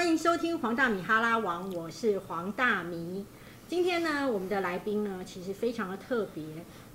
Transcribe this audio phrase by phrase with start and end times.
[0.00, 3.22] 欢迎收听黄大米哈拉王，我是黄大米。
[3.68, 6.42] 今天呢，我们的来宾呢，其实非常的特别，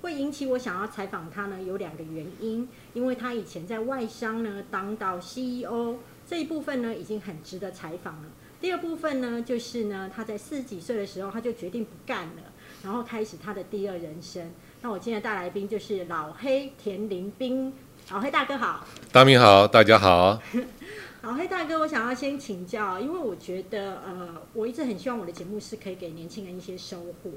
[0.02, 2.68] 会引起我想要采访他呢，有两个原因。
[2.94, 8.28] 因为他以前在外商呢当到 CEO，这一部分呢已经很值得采访了。
[8.60, 12.42] 第二部分呢，就是呢他在四十几岁的时候，他就决定不干了，
[12.82, 14.50] 然后开始他的第二人生。
[14.82, 17.72] 那我今天的大来宾就是老黑田林斌，
[18.12, 18.86] 老黑大哥好。
[19.10, 20.40] 大明好，大家好。
[21.22, 27.30] 老黑大哥，我想要先请教，因为我觉得呃，我一直很希望我的节目是可以给年轻人一些收获，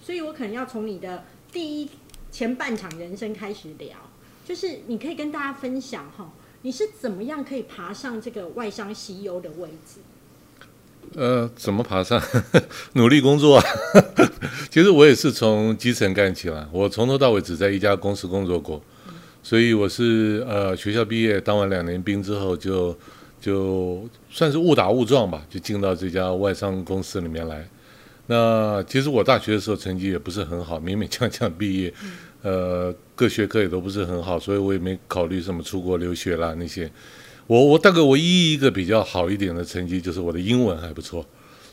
[0.00, 1.90] 所以我可能要从你的第一
[2.30, 3.96] 前半场人生开始聊，
[4.46, 6.30] 就是你可以跟大家分享哈，
[6.62, 9.98] 你是怎么样可以爬上这个外商 CEO 的位置？
[11.16, 12.22] 呃，怎么爬上？
[12.94, 13.64] 努力工作啊。
[14.70, 18.80] 其实我也是从基层干起来，我从头到尾只在一家公司工作过，
[19.42, 22.96] 所以我是呃学校毕业当完两年兵之后就。
[23.42, 27.68] 就算是误打误撞吧，就进到这家外商公司里面来。
[28.28, 31.92] 那其实我大学的时候成绩也不是很好，勉勉强强毕业，
[32.42, 36.88] 呃，各学科也都不是很好，所以我也没考虑什么出国留学啦那些。
[37.48, 41.26] 我我大概唯一一个比较好一点的成绩就是我的英文还不错，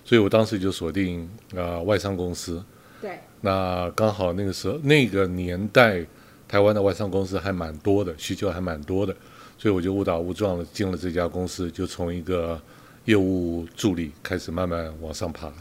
[0.03, 2.63] 所以我当时就锁定啊外商公司。
[2.99, 3.19] 对。
[3.41, 6.03] 那刚好那个时候那个年代，
[6.49, 9.15] 台湾的外商公司还蛮多的，需求还蛮多的。
[9.55, 12.59] 所以我就误打误撞了进了这家公司，就从一个
[13.05, 15.51] 业务助理开始慢慢往上爬。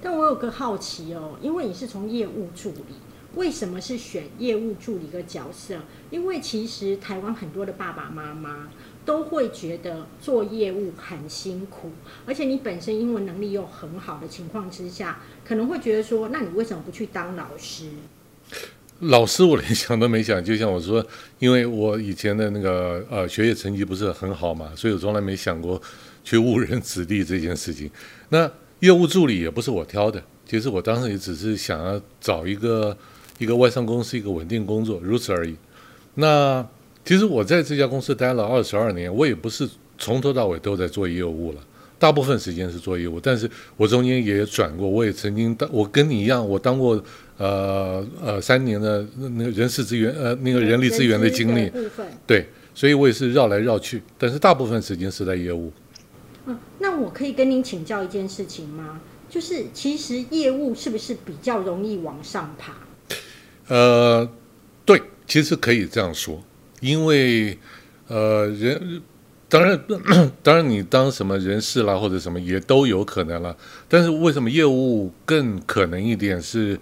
[0.00, 2.94] 但我有个好奇哦，因为你是从业务助理，
[3.34, 5.78] 为什么是选业务助理的角色？
[6.10, 8.68] 因为其实台湾很多的爸爸妈妈
[9.04, 11.90] 都会觉得做业务很辛苦，
[12.24, 17.88] 而且你本身英文能力又很好的情况之下，可能会觉得说，那你为什么不去当老师？
[19.08, 21.04] 老师，我连想都没想，就像我说，
[21.38, 25.80] 因为我以前的那个呃学业成绩不是很好嘛，所以我从来没想过
[26.22, 27.90] 去误人子弟这件事情。
[28.30, 32.96] 那业务助理也不是我挑的，其实我当时也只是想要找一个
[33.38, 35.54] 一个外商公司一个稳定工作，如此而已。
[36.14, 36.66] 那
[37.04, 39.68] 其实我在这家公司待了二十二年，我也不是
[39.98, 41.60] 从头到尾都在做业务了。
[41.98, 47.02] 大部分时间是做业务，但是我中间也转过，我也曾经当，我跟你一样，我当过
[47.38, 51.70] 呃呃三年的那个人事资源呃那个人力资源的经历，
[52.26, 55.72] 对，所以我也是绕来绕去，但是大部分时间是在业务。
[56.46, 59.00] 嗯，那我可以跟您请教一件事情吗？
[59.30, 62.74] 就是其实业务是不是比较容易往上爬？
[63.68, 64.28] 呃，
[64.84, 66.42] 对，其实可以这样说，
[66.80, 67.56] 因为
[68.08, 69.00] 呃人。
[69.54, 69.80] 当然，
[70.42, 73.56] 当然，你当什么人事啦，或者什么也都有可能了。
[73.88, 76.42] 但是为什么业务更可能一点？
[76.42, 76.76] 是，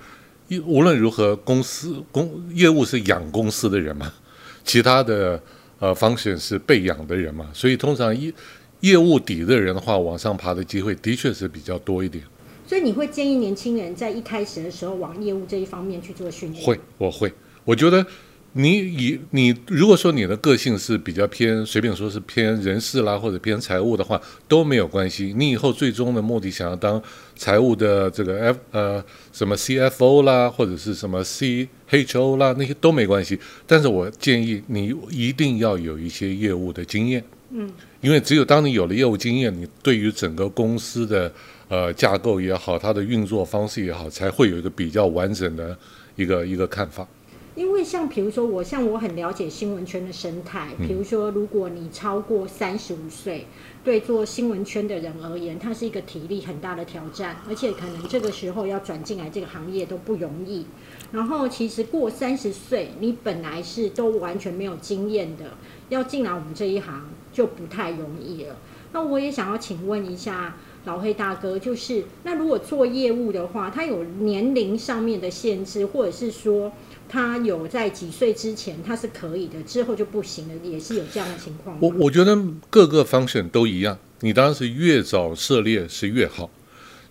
[0.64, 4.10] 无论如何，公司公业务是养公司的人嘛，
[4.64, 5.38] 其他的
[5.80, 8.32] 呃方选是被养的人嘛，所以通常业
[8.80, 12.24] 业务底的人的话，往上爬的机会的确是比较多一点。
[12.66, 16.64] 所以你会建议年轻人在一开始的时候往业务这一方面去做训练？
[16.64, 17.30] 会，我会，
[17.66, 18.06] 我觉得。
[18.54, 25.32] 你以你如果说你的个性是比较偏随便说是偏人事啦或者偏财务的话都没有关系。
[25.36, 27.02] 你以后最终的目的想要当
[27.34, 33.38] 财务的这个 F 呃什么 CFO 啦或者是什么 CHO 啦那些都没关系。
[33.66, 37.70] 但是我建议你一定要有一些业务的经验，嗯，
[38.02, 41.32] 因为只有当你有了业务经验，你对于整个公司的
[41.68, 45.74] 呃架构也好，它的运作方式也好，才会有一个比较完整的
[46.16, 47.08] 一个一个看法。
[47.54, 53.46] 因为像比如说我像我很了解新闻圈的生态，比如说如果你超过三十五岁，
[53.84, 60.64] 对做新闻圈的人而言，它是一个体力很大的挑战，而且可能这个时候要转进来这个行业都不容易。
[61.12, 65.44] 然后其实过三十岁，你本来是都完全没有经验的，
[65.90, 68.56] 要进来我们这一行就不太容易了。
[68.94, 76.72] 那我也想要请问一下老黑大哥，就是那如果做业务的话，他有年龄上面的限制，或者是说？
[77.12, 81.76] 他有在几岁之前他是可以的，之后就不行了，也是有这样的情况。
[81.78, 82.34] 我我觉得
[82.70, 86.50] 各个方向都一样，你当然是越早涉猎是越好。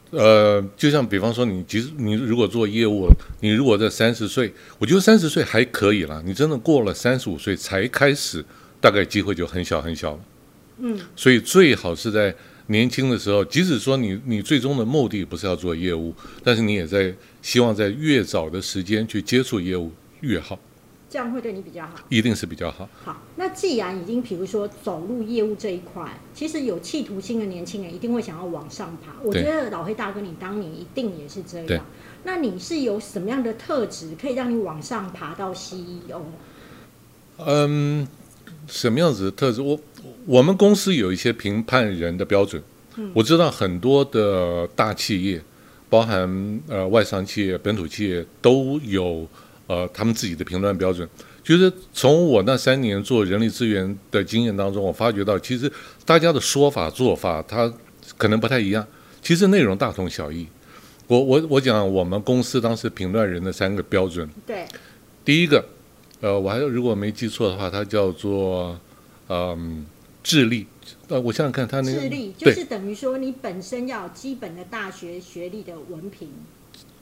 [0.10, 3.08] 呃，就像比方说，你其实你如果做业务，
[3.42, 6.20] 你如果在三十岁，我觉得三十岁还可以了。
[6.26, 8.44] 你真的过了三十五岁才开始，
[8.80, 10.20] 大概机会就很小很小了。
[10.80, 12.36] 嗯，所以最好是在
[12.72, 16.12] 年轻的时候，即使说你你最终的目的不是要做业务，
[16.44, 17.14] 但是你也在。
[17.44, 20.60] 希望在越早的时间去接触业务越好，
[21.10, 22.88] 这样会对你比较好，一定是比较好。
[23.04, 29.14] 好，那既然已经，比如说走入业务这一块，其实有企图心的年轻人一定会想要往上爬。
[29.24, 31.84] 我觉得老黑大哥，你当年一定也是这样。
[32.24, 36.22] 那你是有什么样的特质可以让你往上爬到 CEO？
[37.40, 38.08] 嗯，
[38.68, 39.62] 什么样子的特质？
[39.62, 39.80] 我
[40.26, 42.62] 我们公司有一些评判人的标准，
[43.14, 45.42] 我知道很多的大企业，
[45.90, 49.28] 包含呃外商企业、本土企业都有
[49.68, 51.08] 呃他们自己的评断标准。
[51.44, 55.70] 就是从我那三年做人力资源的经验当中，我发觉到，其实
[56.06, 57.72] 大家的说法做法，它
[58.16, 58.86] 可能不太一样，
[59.24, 60.46] 其实内容大同小异。
[61.08, 64.66] 我我我讲我们公司当时评断人的三个标准，对，
[65.26, 65.66] 第一个，
[66.22, 68.80] 呃，我还如果没记错的话，它叫做
[69.28, 69.86] 嗯
[70.24, 70.68] 智力。
[71.08, 76.30] 呃，我想想看，它那个智力就是等于说你本身要有基本的大学学历的文凭，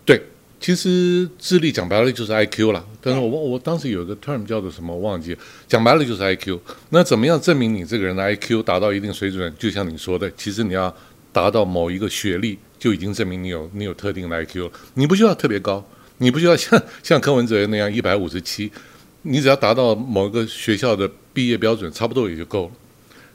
[0.05, 0.21] 对，
[0.59, 6.59] 其实智力讲白了就是 I Q 啦，但是我忘我当时有一个 term 叫做什么我忘记了，讲白了就是 I Q。
[6.89, 9.53] 那怎么样证明你这个人的 I Q 达到一定水准？
[9.59, 10.95] 就像你说的，其实你要
[11.31, 14.71] 达到某一个学历，就已经证明你有你有特定的 I Q 了。
[14.95, 15.85] 你不需要特别高，
[16.17, 18.71] 你不需要像像柯文哲那样一百五十七，
[19.23, 22.71] 你只要达到某一个学校的毕业标准，差不多也就够了。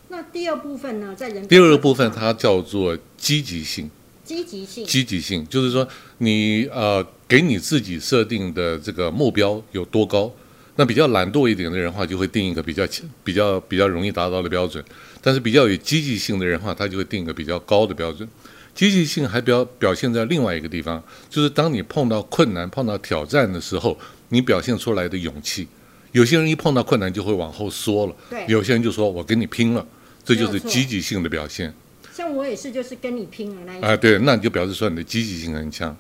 [0.09, 3.91] 那第二部分呢，在人第二个部分它叫做积极性。
[4.25, 5.87] 积极性，积极性，就是说
[6.17, 10.33] 你呃给你自己设定的这个目标有多高。
[10.77, 12.85] 那比较懒惰一点的人话，就会定一个比较
[13.23, 14.83] 比较比较容易达到的标准；
[15.21, 18.27] 但是比较有积极性的人话，他就会定一个比较高的标准。
[18.75, 23.97] 积极性还表表现在另外一个地方，就是当你碰到困难、碰到挑战的时候，
[24.35, 25.69] 你表现出来的勇气。
[26.11, 29.87] 有些人一碰到困难就会往后缩了，对有些人就说我跟你拼了，
[30.25, 31.73] 这就是积极性的表现。
[32.13, 33.89] 像我也是，就是跟你拼了那一种。
[33.89, 35.97] 啊，对，那你就表示说你的积极性很强。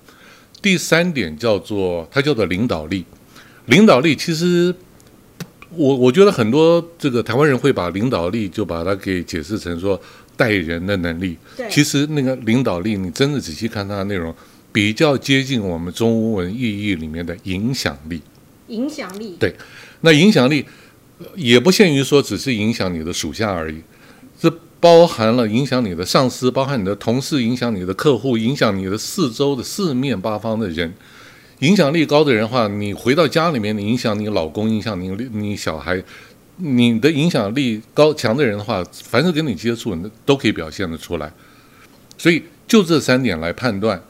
[0.63, 3.05] 第三点叫做它叫做领导力，
[3.67, 4.73] 领导力其实
[5.71, 10.01] 我我觉得很多这个台湾人会把领导力就把它给解释成说
[10.37, 14.33] 带人的能力，对，其实那个领导力你真的仔细看它的内容，
[14.75, 18.21] 比较接近我们中文意义里面的影响力。
[18.67, 19.55] 影响力，对
[20.01, 20.65] 那影响力
[21.19, 23.81] 呃也不限于说只是影响你的属下而已，
[24.37, 30.93] 这包含了影响你的上司，包含你的同事，影响你的客户，影响你的四周的四面八方的人。
[31.61, 36.03] 影响力高的人的话，你回到家里面，你影响你老公，影响你你小孩，
[36.57, 41.33] 你的影响力高强的人的话，凡是跟你接触，你都可以表现得出来。
[42.19, 44.03] 所以就这三点来判断，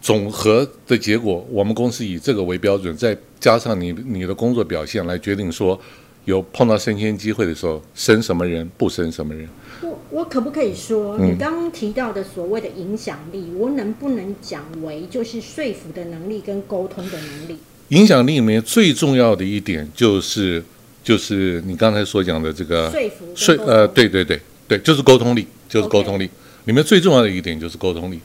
[0.00, 5.78] 总和的结果，我们公司以这个为标准，再加上你你的工作表现来决定说，
[6.24, 9.48] 有碰到升迁机会的时候，升什么人，不升什么人。
[9.80, 17.58] 我我可不可以说，嗯你刚刚提到的所谓的影响力，我能不能讲为就是说服的能力跟沟通的能力？
[17.88, 20.62] 影响力里面最重要的一点就是，
[21.02, 26.28] 就是你刚才所讲的这个说服说呃，对对对对，就是沟通力，就是沟通力
[26.66, 28.20] 里面最重要的一点就是沟通力。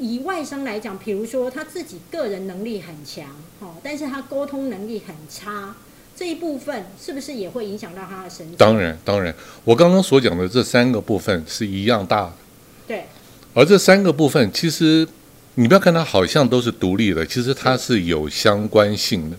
[0.00, 3.26] 那以以外商来讲，比如说他自己个人能力很强，
[3.60, 5.74] 哦，但是他沟通能力很差，
[6.16, 8.56] 这一部分是不是也会影响到他的升迁？
[8.56, 12.32] 当然，当然，我刚刚所讲的这三个部分是一样大的，
[12.88, 13.04] 对，
[13.54, 15.06] 而这三个部分其实
[15.54, 19.36] 你不要看它好像都是独立的，其实它是有相关性的。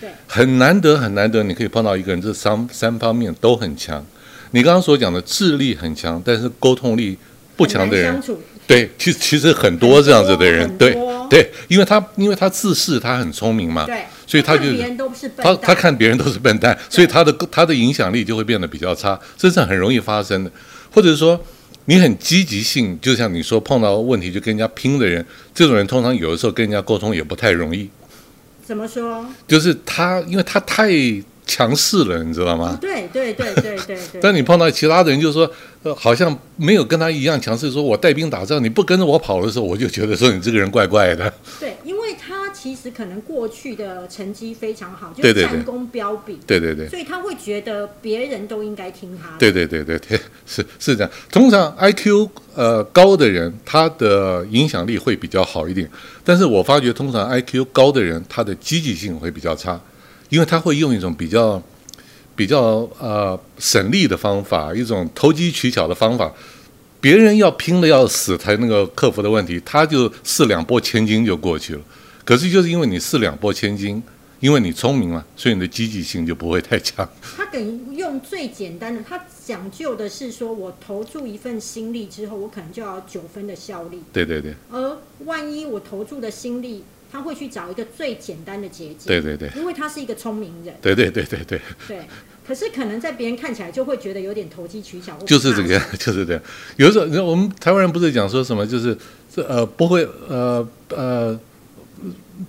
[0.00, 4.04] 对，很难得很难得，你可以碰到一个人这三三方面都很强。
[4.52, 7.16] 你刚刚所讲的智力很强，但是沟通力
[7.56, 10.96] 不强的人相，处对，其实其实很多这样子的人，对
[11.28, 20.52] 对，因为他因为他自视他很聪明嘛，对，所以他就看别人都是笨他，他看别人都是笨蛋，所以他的他的影响力就会变得比较差，这是很容易发生的。
[20.92, 21.44] 或者说
[21.86, 27.90] 你很积极性，就像你说碰到问题就跟人家拼的人，这种人通常有的时候跟人家沟通也不太容易，
[28.64, 29.26] 怎么说？
[29.48, 30.88] 就是他因为他太
[31.50, 32.78] 强势了，你知道吗？
[32.80, 34.20] 对对对对对对。
[34.20, 35.50] 但你碰到其他的人，就是说，
[35.82, 37.72] 呃，好像没有跟他一样强势。
[37.72, 41.32] 说我带兵打仗，你不跟着我跑的时候，我就觉得说你这个人怪怪的。
[41.58, 49.38] 对，因为他其实可能过去的成绩非常好，就是战功彪炳，对对对，所以他会觉得别人都应该听他的。
[49.38, 51.10] 对对对对对，是是这样。
[51.32, 55.90] 通常 IQ 呃高的人，他的影响力会比较好一点。
[56.22, 59.80] 但是我发觉，通常 IQ 高的人，他的积极性会比较差，
[60.30, 61.62] 因为他会用一种比较
[62.34, 66.32] 比较呃省力的方法，一种投机取巧的方法。
[67.02, 71.80] 别人要拼的要死才那个克服的问题，他就四两拨千斤就过去了。
[72.24, 74.02] 可是就是因为你四两拨千斤，
[74.38, 77.08] 因为你聪明嘛，所以你的积极性就不会太强。
[77.36, 89.06] 他等于用最简单的，他讲究的是说我投注一份心力之后，我可能就要九分的效力，对对对而万一我投注的心力，他会去找一个最简单的捷径。
[89.06, 91.60] 对对对因为他是一个聪明人，对对对对对。
[91.88, 91.98] 对。
[92.46, 96.42] 可是可能在别人看起来就会觉得有点投机取巧，就是这个样，就是这样。
[96.76, 98.96] 有的时候，我们台湾人不是讲说什么，就是
[99.32, 101.38] 这呃不会呃呃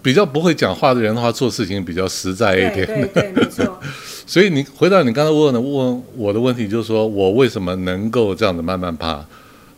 [0.02, 2.88] 比较不会讲话的人的话，做事情比较实在一对点。
[2.88, 3.80] 对对，没错。
[4.26, 9.24] 所以你回到你刚才问的问我的问题，就是说我为什么能够这样子慢慢爬？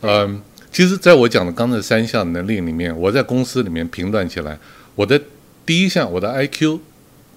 [0.01, 0.41] 嗯，
[0.73, 4.57] 其实在我讲的刚才三项能力里面，我在公司里面评断起来，
[4.95, 5.21] 我的
[5.63, 6.79] 第一项我的 IQ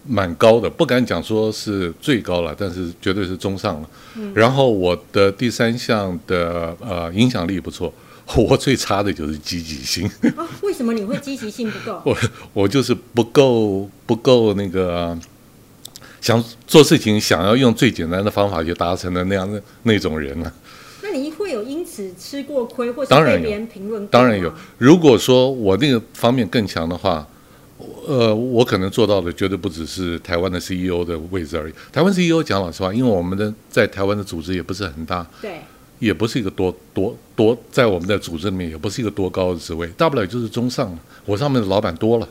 [0.08, 3.88] 蛮高的，不敢讲说是最高了，但是绝对是中上了。
[4.32, 7.92] 然后我的第三项的呃影响力不错，
[8.34, 10.10] 我最差的就是积极性。
[10.34, 12.00] 啊，为什么你会积极性不够？
[12.06, 12.16] 我
[12.54, 15.14] 我就是不够不够那个
[16.22, 20.52] 想做事情，想要用最简单的方法去达成的那样的那种人呢、那
[21.16, 27.26] 你会有因此吃过亏，或是当然有被别人评论过当然有，如果说我那个方面更强的话，
[28.06, 31.72] 呃，我可能做到的绝对不只是台湾的 CEO 的位置而已。
[31.92, 35.60] 台湾 CEO 讲老实话，因为我们的在台湾的组织也不是很大，对。
[35.98, 40.98] 也不是一个多多多，在我们的组织里面也不是一个多高的职位，大不了就是中上了。
[41.24, 42.28] 我上面的老板多了，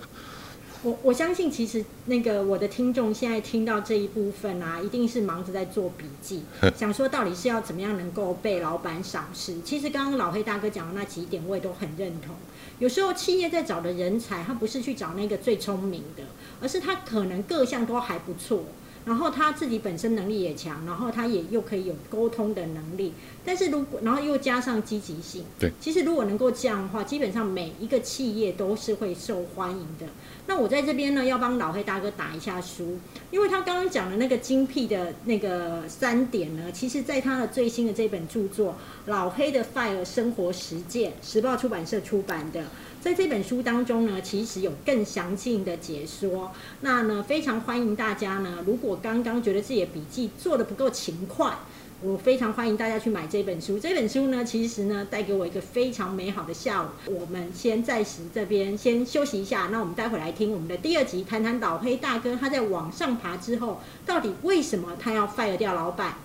[0.86, 6.44] 我我相信，其实那个我的听众现在听到这一部分啊，一定是忙着在做笔记，
[6.78, 9.60] 想说到底是要怎么样能够被老板赏识。
[9.62, 12.36] 其实刚刚老黑大哥讲的那几点，我也都很认同。
[12.78, 16.22] 有时候企业在找的人才，他不是去找那个最聪明的，
[16.62, 18.66] 而是他可能各项都还不错，
[19.06, 23.14] 然后他自己本身能力也强，然后他也又可以有沟通的能力，
[23.46, 30.08] 但是如果然后又加上积极性，对，其实如果能够这样的话，基本上每一个企业都是会受欢迎的。
[30.48, 32.98] 那我在这边呢，要帮老黑大哥打一下书，
[33.30, 38.72] 因为他刚刚讲的那个精辟的那个三点呢，其实在他的最新的这本著作
[39.06, 42.64] 《老黑的 FIRE 生活实践》，时报出版社出版的。
[43.06, 46.52] 在这本书当中呢，其实有更详尽的解说。
[46.82, 51.56] 那呢，非常欢迎大家呢，如果刚刚觉得自己的笔记做的不够勤快，
[52.02, 53.78] 我非常欢迎大家去买这本书。
[53.78, 56.88] 这本书呢，其实呢，带给我一个非常美好的下午。
[57.06, 66.16] 我们先暂时这边先休息一下，那我们待会来听我们的第二集，谈谈老黑大哥他在往上爬之后，到底为什么他要 fire 掉老板？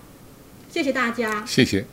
[0.67, 1.45] 谢谢大家。
[1.45, 1.85] 谢谢。